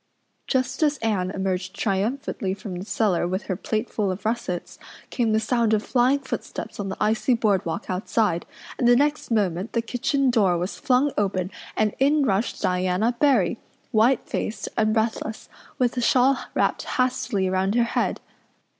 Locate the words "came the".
5.11-5.39